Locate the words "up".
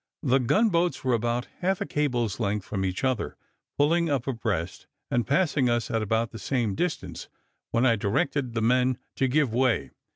4.09-4.25